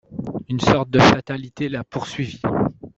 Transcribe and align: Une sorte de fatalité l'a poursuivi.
Une 0.49 0.59
sorte 0.59 0.89
de 0.89 0.97
fatalité 0.97 1.69
l'a 1.69 1.83
poursuivi. 1.83 2.41